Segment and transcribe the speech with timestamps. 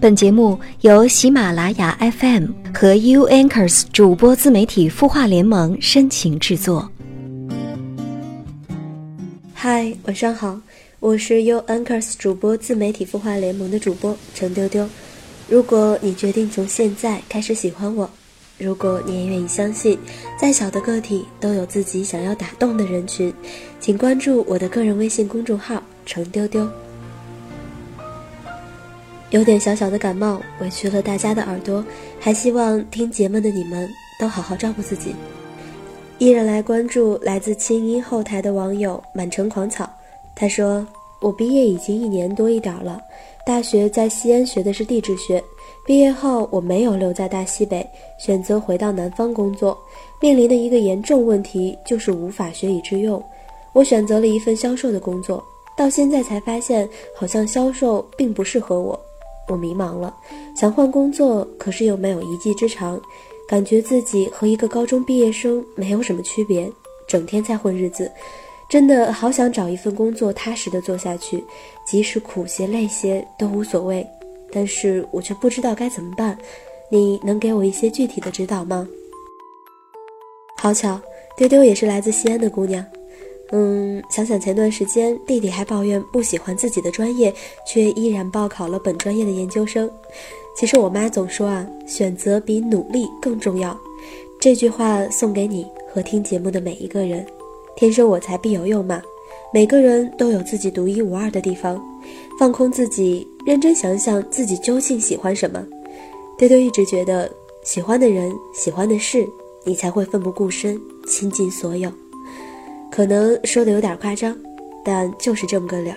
[0.00, 6.90] 本节目由喜马拉雅 FM 和 U Anchors 主播自媒体孵化联盟深情制作。
[9.52, 10.58] 嗨，晚上好，
[11.00, 14.88] 我是 U Anchors 主播自媒体孵化联盟的主播程丢丢。
[15.50, 18.08] 如果你决定从现在开始喜欢我，
[18.56, 19.98] 如果你也愿意相信，
[20.40, 23.30] 再小的个体都有自己想要打动的人群，
[23.78, 26.66] 请关注我的个人微信公众号程丢丢。
[29.30, 31.84] 有点小小的感冒，委屈了大家的耳朵，
[32.18, 33.88] 还希望听节目的你们
[34.18, 35.14] 都好好照顾自己。
[36.18, 39.88] 依然来关注来自清音后台的网友满城狂草，
[40.34, 40.84] 他说
[41.22, 43.00] ：“我毕业已经一年多一点了，
[43.46, 45.42] 大学在西安学的是地质学。
[45.86, 47.88] 毕业后我没有留在大西北，
[48.18, 49.78] 选择回到南方工作，
[50.20, 53.22] 面临的一个严重问题就是无法学以致用。
[53.72, 55.42] 我选择了一份销售的工作，
[55.76, 58.98] 到现在才发现好像销售并不适合我。”
[59.50, 60.14] 我迷茫了，
[60.54, 63.00] 想换工作，可是又没有一技之长，
[63.48, 66.70] 感觉自己和一个高中毕业生没有什么区别，
[67.08, 68.10] 整天在混日子，
[68.68, 71.42] 真的好想找一份工作踏实的做下去，
[71.84, 74.06] 即使苦些累些都无所谓，
[74.52, 76.38] 但是我却不知道该怎么办，
[76.88, 78.86] 你能给我一些具体的指导吗？
[80.56, 81.00] 好巧，
[81.36, 82.84] 丢丢也是来自西安的姑娘。
[83.52, 87.34] 嗯，想想前段时间，弟弟还抱怨不喜欢自己的专业，
[87.66, 89.90] 却依然报考了本专业的研究生。
[90.56, 93.76] 其实我妈总说啊，选择比努力更重要。
[94.38, 97.26] 这句话送给你和听节目的每一个人。
[97.76, 99.02] 天生我材必有用嘛，
[99.52, 101.80] 每个人都有自己独一无二的地方。
[102.38, 105.66] 放空自己，认真想想自己究竟喜欢什么。
[106.38, 107.30] 丢丢一直觉得，
[107.64, 109.28] 喜欢的人，喜欢的事，
[109.64, 111.92] 你才会奋不顾身，倾尽所有。
[112.90, 114.36] 可能说的有点夸张，
[114.84, 115.96] 但就是这么个理儿。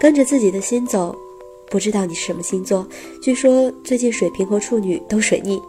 [0.00, 1.16] 跟着自己的心走，
[1.70, 2.86] 不知道你是什么星座。
[3.22, 5.60] 据说最近水瓶和处女都水逆，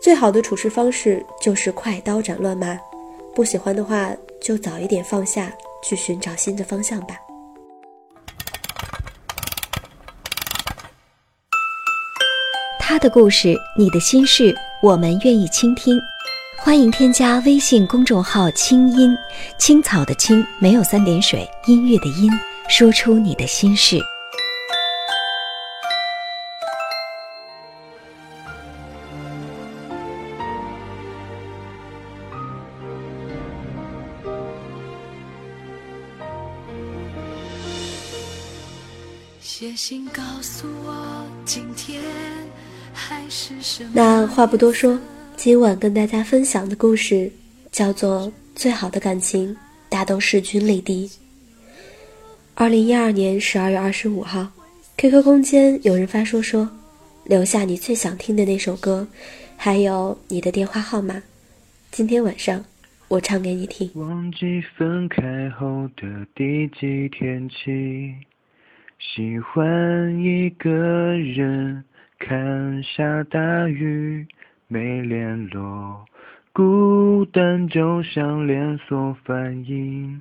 [0.00, 2.78] 最好的处事方式就是快刀斩乱麻。
[3.34, 4.10] 不喜欢的话，
[4.40, 5.52] 就早一点放下，
[5.84, 7.16] 去寻找新的方向吧。
[12.78, 15.98] 他的故事，你的心事，我们愿意倾听。
[16.66, 19.16] 欢迎添加微信公众号“清音
[19.56, 22.28] 青草”的青没有三点水，音乐的音，
[22.68, 24.00] 说出你的心事。
[39.40, 42.02] 写信告诉我，今天
[42.92, 43.90] 还是什么？
[43.94, 44.98] 那话不多说。
[45.36, 47.30] 今晚跟大家分享的故事
[47.70, 48.22] 叫做
[48.54, 49.54] 《最好的感情
[49.88, 51.06] 大都势均力敌》。
[52.54, 54.50] 二零一二年十二月二十五号
[54.96, 56.68] ，QQ 空间有人发说说，
[57.24, 59.06] 留下你最想听的那首歌，
[59.58, 61.22] 还有你的电话号码。
[61.90, 62.64] 今天晚上
[63.06, 63.90] 我唱给你听。
[63.94, 68.14] 忘记分开后的第几天起，
[68.98, 71.84] 喜欢一个人
[72.18, 74.26] 看下大雨。
[74.68, 76.04] 没联络，
[76.52, 80.20] 孤单就像连锁反应，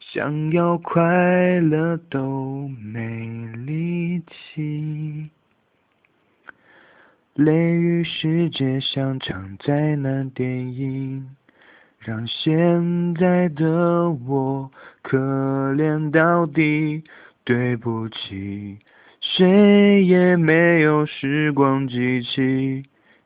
[0.00, 5.28] 想要快乐都没力气。
[7.34, 11.36] 雷雨世界像场灾难电影，
[11.98, 14.70] 让现在的我
[15.02, 15.18] 可
[15.74, 17.02] 怜到底。
[17.46, 18.78] 对不起，
[19.20, 22.86] 谁也没有时光机器。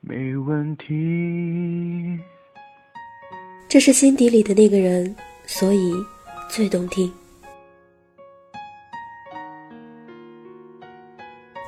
[0.00, 2.18] 没问题。
[3.68, 5.14] 这是心底里的那个人，
[5.46, 5.92] 所以
[6.48, 7.12] 最动听。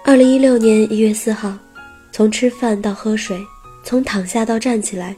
[0.04, 1.56] 二零一六年一月四号，
[2.10, 3.38] 从吃饭到喝水，
[3.84, 5.14] 从躺下到站起来，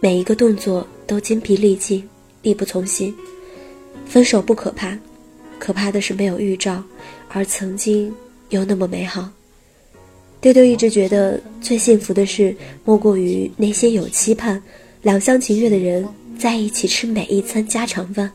[0.00, 2.08] 每一个动作都精疲力尽，
[2.42, 3.14] 力不从心。
[4.06, 4.98] 分手不可怕，
[5.58, 6.82] 可怕的是没有预兆，
[7.28, 8.12] 而曾经
[8.48, 9.30] 又那么美好。
[10.44, 12.54] 丢丢一直觉得最幸福的事，
[12.84, 14.62] 莫过于那些有期盼、
[15.00, 16.06] 两厢情愿的人
[16.38, 18.30] 在一起吃每一餐家常饭。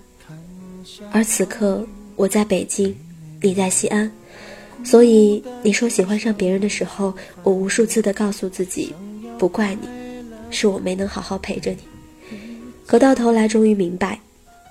[1.12, 1.86] 而此刻
[2.16, 2.96] 我在北京，
[3.44, 4.12] 你在西安，
[4.84, 7.14] 所以你说喜欢上别人的时候，
[7.44, 8.92] 我无数次的告诉自己，
[9.38, 9.88] 不怪你，
[10.50, 11.78] 是我没能好好陪着你。
[12.88, 14.20] 可到头来终于明白，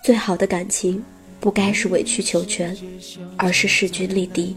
[0.02, 1.00] 最好的感情，
[1.38, 2.76] 不该是委曲求全，
[3.36, 4.56] 而是势均力敌。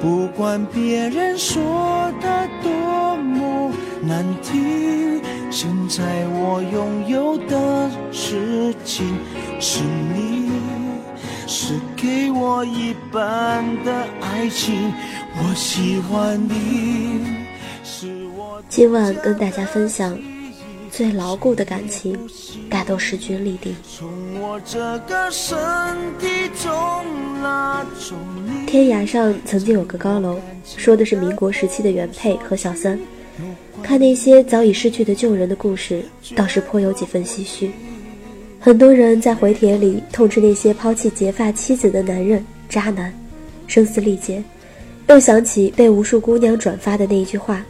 [0.00, 9.18] 不管别人说的多么难听，现在我拥有的事情
[9.58, 10.50] 是你，
[11.48, 14.92] 是给我一半的爱情。
[15.36, 17.20] 我喜欢你，
[17.82, 20.16] 是我今晚跟大家分享。
[20.98, 22.18] 最牢固的感情，
[22.68, 23.72] 大都势均力敌。
[28.66, 32.98] 天涯上曾经有个高楼，说的是民国时期的原配和小三。
[33.80, 36.02] 看那些早已逝去的旧人的故事，
[36.34, 37.70] 倒是颇有几分唏嘘。
[38.58, 43.16] 很多人在回帖里痛斥那些抛弃结发妻子的男人渣男，
[43.68, 44.42] 声嘶力竭。
[45.06, 47.64] 又想起被无数姑娘转发的那一句话：“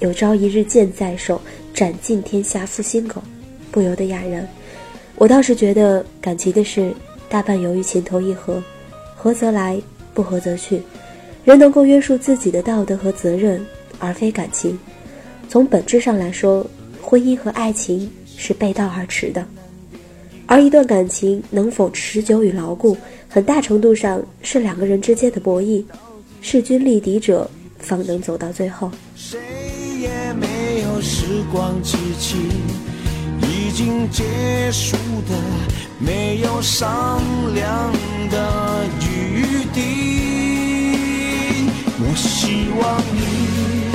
[0.00, 1.40] 有朝一日剑在手。”
[1.78, 3.22] 斩尽天下负心狗，
[3.70, 4.44] 不由得哑然。
[5.14, 6.92] 我倒是觉得感情的事，
[7.28, 8.60] 大半由于情投意合，
[9.14, 9.80] 合则来，
[10.12, 10.82] 不合则去。
[11.44, 13.64] 人能够约束自己的道德和责任，
[14.00, 14.76] 而非感情。
[15.48, 16.66] 从本质上来说，
[17.00, 19.46] 婚姻和爱情是背道而驰的。
[20.46, 22.96] 而一段感情能否持久与牢固，
[23.28, 25.84] 很大程度上是两个人之间的博弈。
[26.40, 27.48] 势均力敌者，
[27.78, 28.90] 方能走到最后。
[31.00, 32.36] 时光机器
[33.42, 34.24] 已经结
[34.72, 34.96] 束
[35.28, 35.36] 的
[35.98, 37.20] 没有商
[37.54, 37.92] 量
[38.30, 39.80] 的余地。
[42.00, 43.90] 我希望你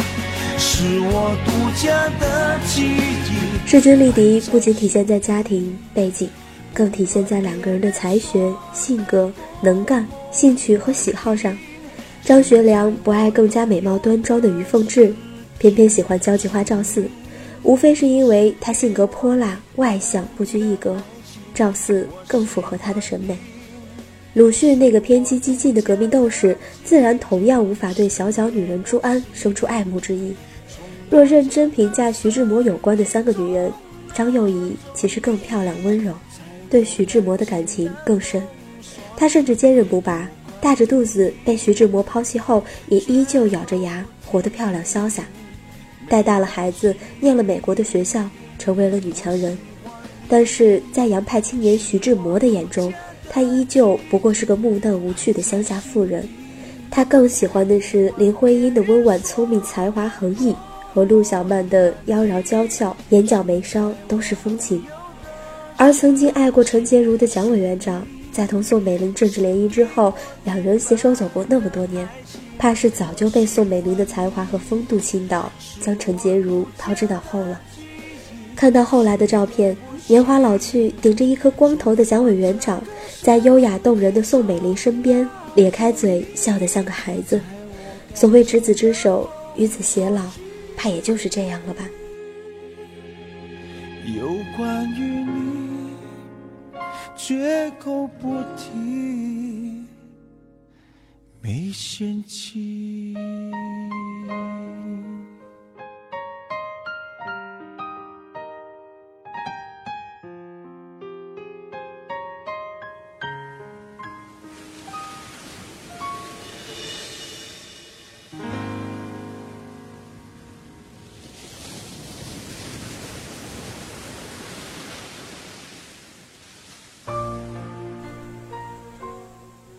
[0.57, 1.51] 是我独
[1.85, 3.67] 家的记忆。
[3.67, 6.29] 势均力敌不仅体现在家庭背景
[6.73, 11.57] 更体现在两个人的才学性格能干兴趣和喜好上。
[12.23, 15.13] 张学良不爱更加美貌端庄的于凤至。
[15.63, 17.10] 偏偏喜欢交际花赵四，
[17.62, 21.01] 无非是因为他性格泼辣、外向、不拘一格，
[21.56, 23.38] 赵四更符合他的审美。
[24.33, 30.36] 鲁迅那个偏激激进的革命斗士，自然同样无法对小脚女人朱安生出爱慕之意。
[31.10, 33.71] 若认真评价徐志摩有关的三个女人，
[34.13, 36.13] 张幼仪其实更漂亮温柔，
[36.69, 38.44] 对徐志摩的感情更深。
[39.16, 45.24] 她甚至坚韧不拔，大着肚子被徐志摩抛弃后，也依旧咬着牙活得漂亮潇洒。
[46.09, 49.57] 带大了孩子，念了美国的学校，成为了女强人。
[50.28, 52.94] 但是在洋派青年徐志摩的眼中，
[53.30, 56.28] 她依旧不过是个木讷无趣的乡下妇人。
[56.89, 60.56] 他更喜欢的是林徽因的温婉聪明、才华横溢，
[60.94, 64.83] 和陆小曼的妖娆娇俏、眼角眉梢都是风情。
[65.75, 70.13] 而曾经爱过陈洁如的蒋委员长，在同宋美龄政治联姻之后，
[70.44, 72.07] 两人携手走过那么多年。
[72.63, 75.51] 怕是早就被宋美龄的才华和风度倾倒，
[75.81, 77.59] 将陈洁如抛之脑后了。
[78.55, 79.75] 看到后来的照片，
[80.07, 82.81] 年华老去，顶着一颗光头的蒋委员长，
[83.21, 87.37] 在优雅动人的宋美龄身边，咧开嘴笑得像个孩子。
[88.13, 90.21] 所谓执子之手，与子偕老，
[90.77, 91.83] 怕也就是这样了吧。
[94.15, 95.89] 有关于你，
[97.17, 99.82] 绝口不提。
[101.44, 103.14] 没嫌弃。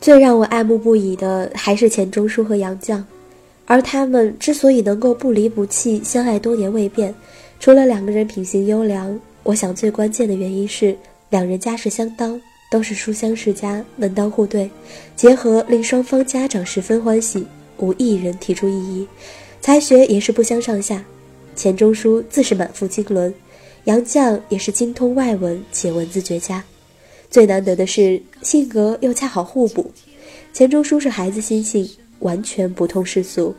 [0.04, 3.02] 最让我爱慕不已的还是钱钟书和杨绛，
[3.64, 7.14] 而他们之所以能够不离不弃，相爱多年未变，
[7.58, 10.94] 除了两个人品行优良，我想最关键的原因是
[11.30, 12.38] 两人家世相当，
[12.70, 14.70] 都是书香世家，门当户对，
[15.16, 17.46] 结合令双方家长十分欢喜，
[17.78, 19.08] 无一人提出异议，
[19.62, 21.02] 才学也是不相上下。
[21.56, 23.32] 钱钟书自是满腹经纶，
[23.84, 26.62] 杨绛也是精通外文且文字绝佳，
[27.34, 29.90] 最难得的是性格又恰好互补。
[30.52, 31.84] 钱钟书是孩子心性。
[32.20, 33.54] 完全不通世俗，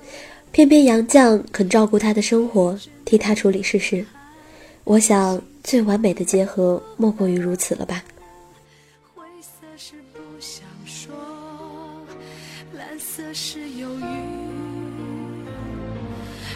[0.51, 4.03] 偏偏杨绛肯照顾他的生活，替他处理世事。
[4.85, 8.03] 我想，最完美的结合莫过于如此了吧。
[9.13, 11.13] 灰色是不想说，
[12.73, 14.03] 蓝色是犹豫，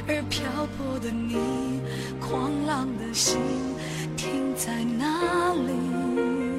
[0.07, 0.41] 而漂
[0.77, 1.35] 泊的你，
[2.19, 3.37] 狂浪的心
[4.17, 6.58] 停在哪里？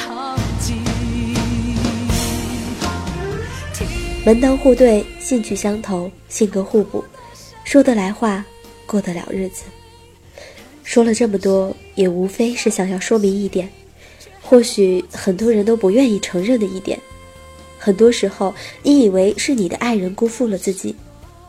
[4.23, 5.03] 门当户对。
[5.19, 7.03] 兴趣相投，性格互补，
[7.63, 8.43] 说得来话，
[8.85, 9.63] 过得了日子。
[10.83, 13.69] 说了这么多，也无非是想要说明一点，
[14.41, 16.99] 或许很多人都不愿意承认的一点。
[17.79, 20.95] 很多时候，你以为是你的爱人辜负了自己，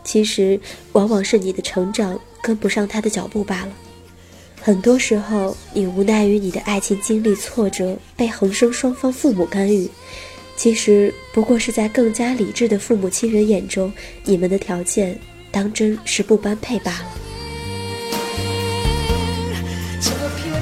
[0.05, 0.61] 其实
[0.93, 3.73] 往往是你的成长跟不上他的脚步罢了。
[4.61, 9.91] 很多时候，你无奈于你的爱情经历挫折，被横生双方父母干预。
[10.63, 13.93] 其实不过是在更加理智的父母亲人眼中，
[14.23, 15.19] 你们的条件
[15.51, 17.07] 当真是不般配罢了。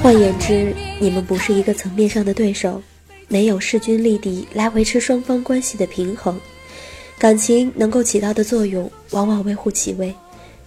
[0.03, 2.83] 换言之，你们不是一个层面上的对手，
[3.29, 6.41] 没有势均力敌来维持双方关系的平衡。
[7.19, 10.15] 感情能够起到的作用，往往微乎其微，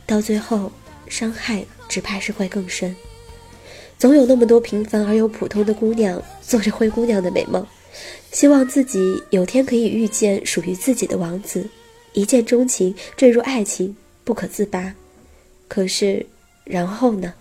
[0.06, 0.72] 到最后
[1.08, 2.96] 伤害只怕是会更深。
[3.98, 7.66] 总有那么多平凡而又普通的姑娘，做着灰姑娘的美梦。
[8.32, 11.68] 希望自己有天可以遇见属于自己的王子，
[12.14, 14.94] 一见钟情，坠入爱情，不可自拔。
[15.68, 16.26] 可是，
[16.64, 17.34] 然后呢？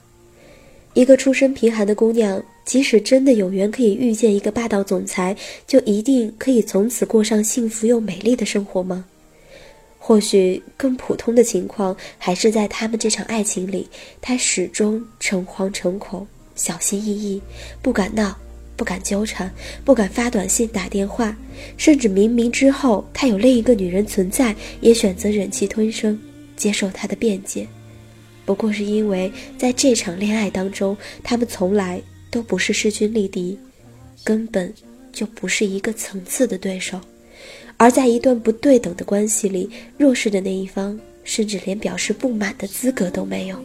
[0.94, 5.34] 一个出身贫寒的姑娘，即使真的有缘可以遇见一个霸道总裁，
[5.66, 9.06] 就一定可以从此过上幸福又美丽的生活吗？
[9.98, 13.88] 或许更普通的情况，还是在他们这场爱情里，
[14.20, 17.40] 他始终诚惶诚恐，小心翼翼，
[17.80, 18.36] 不敢闹。
[18.76, 19.52] 不敢纠缠，
[19.84, 21.36] 不敢发短信、打电话，
[21.76, 26.18] 甚至明明之后他有另一个女人存在，也选择忍气吞声，
[26.56, 27.66] 接受他的辩解。
[28.44, 33.56] 不过是因为在这场恋爱当中，他们从来都不是势均力敌，
[34.24, 34.72] 根本
[35.12, 37.00] 就不是一个层次的对手。
[37.76, 43.56] 而在一段不对等的关系里，弱势的那一方甚至连表示不满的资格都没有。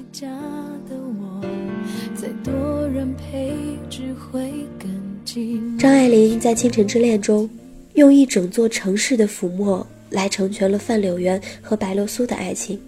[5.78, 7.50] 张爱玲在《倾城之恋》中，
[7.94, 12.80] 用一整座城市的抚摸来成全了范柳原和白流苏的爱情。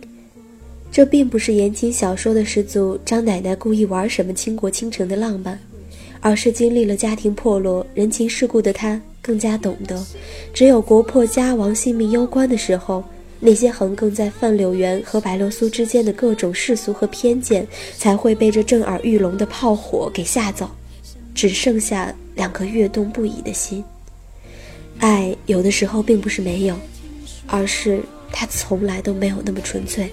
[0.92, 5.60] 这并不是言情小说的始祖张奶奶故意玩什么倾国倾城的浪漫，
[6.22, 10.04] 而是经历了家庭破落、人情世故的她更加懂得，
[10.52, 13.04] 只有国破家亡、性命攸关的时候，
[13.40, 20.68] 那些横亘在范柳原和白流苏之间的各种世俗和偏见，才会被这震耳欲聋的炮火给吓走。
[21.36, 23.84] 只剩下两颗跃动不已的心。
[25.00, 26.76] 爱有的时候并不是没有，
[27.46, 30.10] 而是它从来都没有那么纯粹。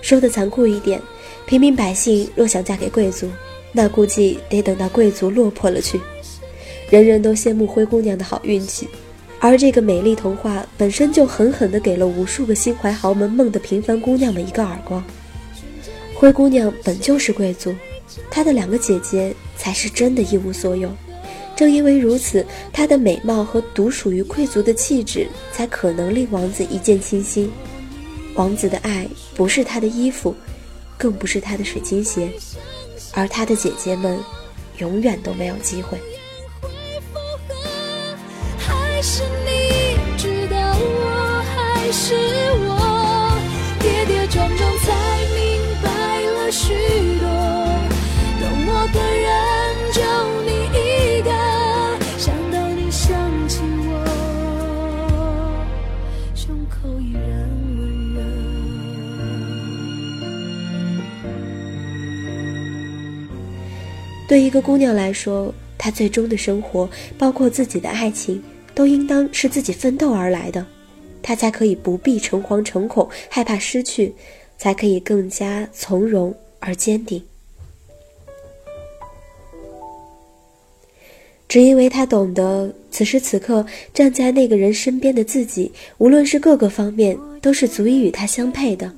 [0.00, 1.02] 说的残酷一点，
[1.46, 3.28] 平民百姓若想嫁给贵族，
[3.72, 6.00] 那估计得等到贵族落魄了去。
[6.88, 8.88] 人人都羡慕灰姑娘的好运气，
[9.40, 15.02] 而这个美丽童话本身就狠狠地给了无数个心怀豪门梦的平凡姑娘们一个耳光。
[16.14, 17.74] 灰姑娘本就是贵族。
[18.30, 20.90] 她的两个姐姐才是真的一无所有，
[21.60, 27.52] 正因为如此，她的美貌和独属于贵族的气质，才可能令王子一见倾心。
[28.34, 30.34] 王子的爱不是她的衣服，
[30.96, 32.30] 更不是她的水晶鞋，
[33.12, 34.18] 而她的姐姐们，
[34.78, 35.98] 永远都没有机会。
[38.56, 42.14] 还是你知道我，还是
[64.30, 68.40] 对一个姑娘来说，她最终的生活，包括自己的爱情，
[68.76, 70.64] 都应当是自己奋斗而来的，
[71.20, 74.14] 她才可以不必诚惶诚恐，害怕失去，
[74.56, 77.20] 才可以更加从容而坚定。
[81.48, 88.94] 只因为他懂得，此时此刻站在那个人身边的自己，无论是各个方面，都是足以与他相配的。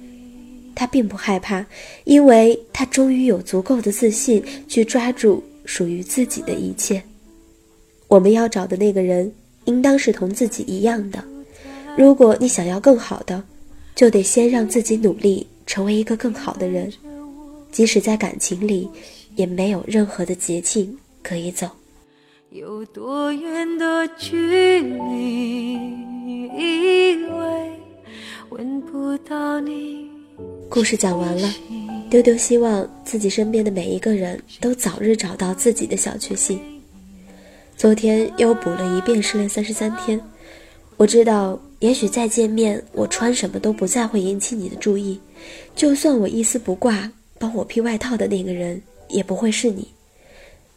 [0.74, 1.64] 他并不害怕，
[2.04, 7.02] 因为他终于有足够的自信去抓住属于自己的一切。
[8.08, 9.32] 我们要找的那个人，
[9.64, 11.22] 应当是同自己一样的。
[11.96, 13.42] 如果你想要更好的，
[13.94, 16.92] 就得先让自己努力成为一个更好的人。
[17.70, 18.88] 即使在感情里，
[19.36, 21.70] 也没有任何的捷径可以走。
[22.50, 25.71] 有多远的距离？
[30.72, 31.54] 故事讲完了，
[32.08, 36.58] 丢丢希望自己身边的每一个人都早日找到自己的小确幸。
[37.76, 40.18] 昨天又补了一遍《失恋三十三天》，
[40.96, 45.20] 我知道，也许再见面，我穿什么都不再会引起你的注意，
[45.76, 49.86] 就算我一丝不挂，帮我披外套的那个人也不会是你。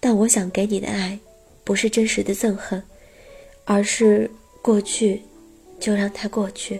[0.02, 1.18] 但我想给你的爱。
[1.64, 2.84] 不是真实的憎恨，
[3.64, 4.30] 而是
[4.62, 5.22] 过去，
[5.80, 6.80] 就让它过去。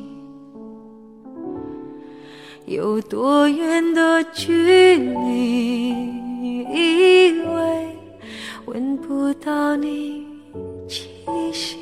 [2.65, 5.89] 有多远的距离？
[6.73, 7.95] 以为
[8.65, 10.25] 闻不到你
[10.87, 11.09] 气
[11.51, 11.77] 息，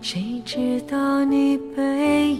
[0.00, 2.39] 谁知道你背影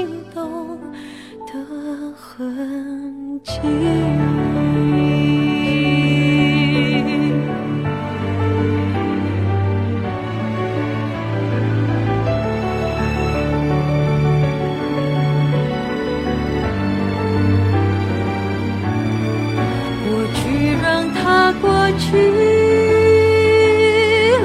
[2.15, 3.59] 痕迹。
[20.03, 20.41] 过去
[20.81, 22.07] 让它过去，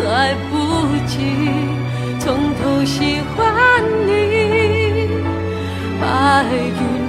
[0.05, 0.55] 来不
[1.07, 1.15] 及
[2.21, 2.25] 从
[2.55, 3.37] 头喜欢
[4.07, 4.09] 你。
[6.01, 6.05] 白
[6.53, 6.81] 云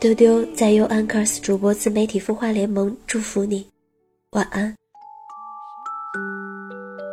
[0.00, 3.66] 丢丢在 U Anchors 主播自媒体孵化联盟祝福你，
[4.30, 4.72] 晚安。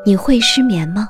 [0.06, 1.10] 你会失眠吗？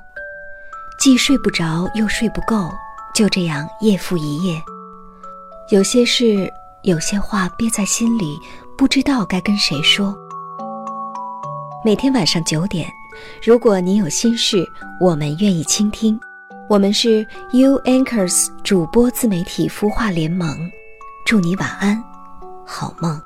[0.98, 2.72] 既睡不着又睡不够，
[3.14, 4.58] 就这样夜复一夜。
[5.70, 6.50] 有些事，
[6.84, 8.40] 有些话憋在心里，
[8.78, 10.18] 不知道该跟谁说。
[11.84, 12.90] 每天晚上九点，
[13.44, 14.66] 如果你有心事，
[15.02, 16.18] 我们愿意倾听。
[16.70, 20.58] 我们是 U Anchors 主播自媒体孵化联盟。
[21.26, 22.04] 祝你晚安，
[22.68, 23.20] 好梦。